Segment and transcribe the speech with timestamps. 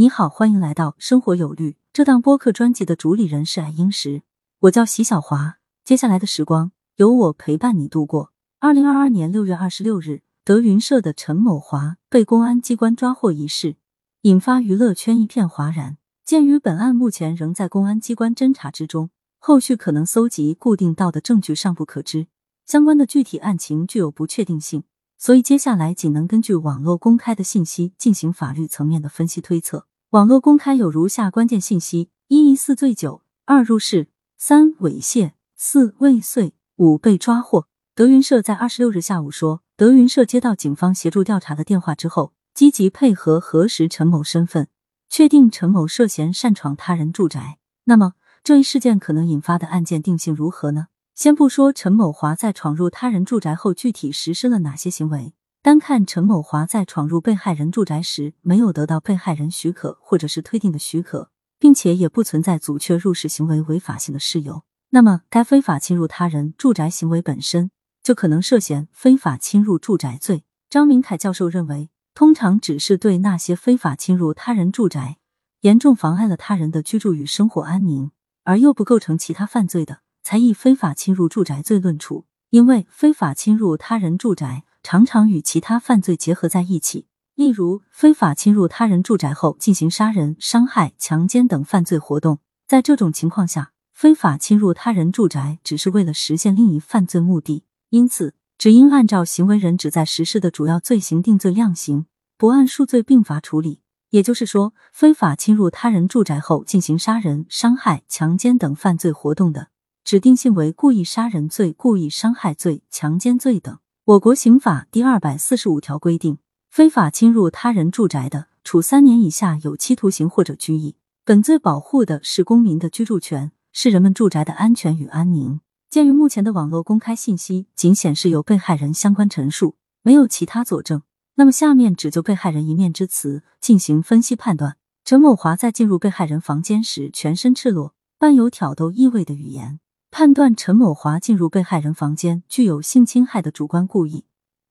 [0.00, 4.22] 你好，欢迎来到生活有律这档播客专辑的主理人是爱英石，
[4.60, 5.58] 我叫席小华。
[5.84, 8.32] 接下来的时光由我陪伴你度过。
[8.60, 13.76] 二零二二年六月二十六日，德云社的陈某华被公安机关抓获一事，
[14.22, 15.98] 引发娱乐圈一片哗然。
[16.24, 22.26] 鉴于本案目前仍在公安机关侦查之中，后续可能搜集固定到的证据尚不可知，
[22.64, 24.84] 相关的具体案情具有不确定性。
[25.18, 29.88] 所以接下来仅能根据网络公开的信息进行法律层面的分析推测。
[30.10, 37.68] 网络公开有如下关键信息：一、疑似醉酒；二、入室；三、猥亵；四、未遂；五、被抓获。
[37.94, 44.66] 德云社在二十六日下午说，德云社接到警方协助调查的电话之后，积极配合核实陈某身份，
[45.08, 47.58] 确定陈某涉嫌擅闯他人住宅。
[47.84, 50.88] 那么这一事件可能引发的案件定性如何呢？
[51.14, 67.70] 先不说陈某华在闯入他人住宅后具体实施了哪些行为，单看陈某华在闯入被害人住宅时没有得到被害人许可或者是推定的许可，并且也不存在阻却入室行为违法性的事由，那么该非法侵入他人住宅行为本身
[68.02, 70.44] 就可能涉嫌非法侵入住宅罪。
[70.70, 75.18] 张明凯教授认为，通常只是对那些非法侵入他人住宅，
[75.60, 78.12] 严重妨碍了他人的居住与生活安宁，
[78.44, 80.00] 而又不构成其他犯罪的。
[80.22, 92.38] 才以非法侵入住宅罪论处，因为非法侵入他人住宅常常与其他犯罪结合在一起，例如非法侵入他人住宅后进行杀人、伤害、强奸等犯罪活动。
[92.66, 103.82] 在这种情况下，非法侵入他人住宅只是为了实现另一犯罪目的，因此只应按照行为人旨在实施的主要罪行定罪量刑，不按数罪并罚处理。
[104.10, 109.68] 也就是说，非法侵入他人住宅后进行杀人、伤害、强奸等犯罪活动的。
[110.02, 113.78] 指定性为故意杀人罪、故意伤害罪、强奸罪等。
[114.06, 116.38] 我国刑法第二百四十五条规定，
[116.70, 120.96] 非法侵入他人住宅的，处三年以下有期徒刑或者拘役。
[121.24, 125.60] 本罪保护的是公民的居住权，是人们住宅的安全与安宁。
[125.90, 131.02] 鉴于目前的网络公开信息仅显示有被害人相关陈述，没有其他佐证，
[131.34, 134.78] 那么下面只就被害人一面之词进行分析判断。
[135.04, 139.78] 陈某华在进入被害人房间时，全身赤裸，伴有挑逗意味的语言。
[140.12, 144.24] 判断陈某华进入被害人房间具有性侵害的主观故意，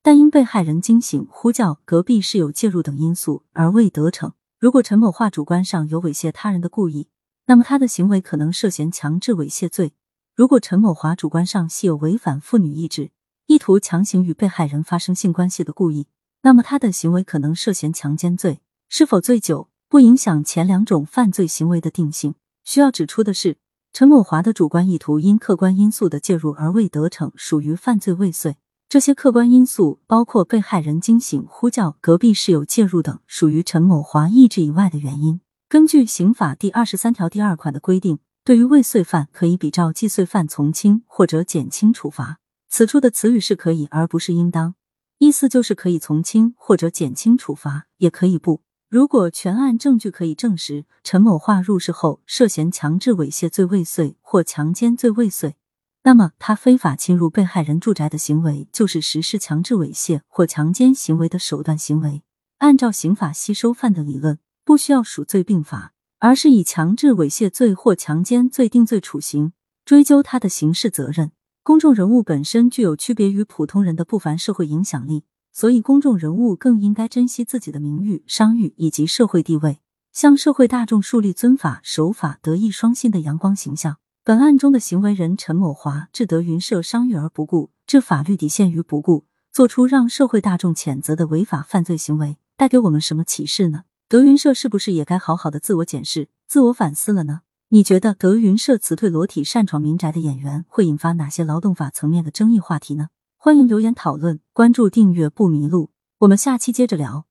[0.00, 4.32] 但因被害人惊醒、呼叫、隔壁室友介入等因素而未得逞。
[4.60, 7.08] 如果陈某华主观上有猥亵他人的故意，
[7.46, 9.90] 那么他的行为可能涉嫌强制猥亵罪；
[10.36, 13.10] 如果陈某华主观上系有违反妇女意志、
[13.46, 16.06] 意图强行与被害人发生性关系的故意，
[16.42, 18.60] 那么他的行为可能涉嫌强奸罪。
[18.88, 22.36] 是否醉酒不影响前两种犯罪行为的定性。
[22.62, 23.58] 需要指出的是。
[23.94, 28.56] 陈某华的主观意图因客观因素的介入而未得逞，属于犯罪未遂。
[28.88, 35.40] 这些客观因素包括被害人惊醒、呼叫、隔壁室友介入等，属于陈某华意志以外的原因。
[35.68, 42.40] 根据刑法第二十三条第二款的规定，对于未遂犯可以比照既遂犯从轻或者减轻处罚。
[42.68, 44.74] 此处的词语是可以，而不是应当，
[45.18, 48.63] 意思就是可以从轻或者减轻处罚，也可以不。
[48.94, 55.56] 如果全案证据可以证实陈某华入室后涉嫌强制猥亵罪未遂或强奸罪未遂，
[56.04, 62.22] 那么他非法侵入被害人住宅的行为就是实施强制猥亵或强奸行为的手段行为。
[62.58, 69.52] 按照刑法吸收犯的理论，不需要数罪并罚，而是以强制猥亵罪或强奸罪定罪处刑，
[69.84, 71.32] 追究他的刑事责任。
[71.64, 75.24] 公众人物本身具有区别于普通人的不凡社会影响力。
[75.56, 79.78] 所以，公众人物更应该珍惜自己的名誉、商誉以及社会地位，
[80.12, 83.98] 向社会大众树立遵法、守法、德艺双馨的阳光形象。
[84.24, 93.84] 本案中的行为人陈某华置德云社商誉而不顾，置法律底线于不顾，做出让社会大众谴责的违法犯罪行为，带给我们什么启示呢？
[94.08, 97.42] 德云社是不是也该好好的自我检视、自我反思了呢？
[97.68, 103.10] 你觉得德云社辞退裸体擅闯民宅的演员，会引发哪些劳动法层面的争议话题呢？
[103.44, 105.90] 欢迎留言讨论，关注订阅不迷路，
[106.20, 107.26] 我们下期接着聊。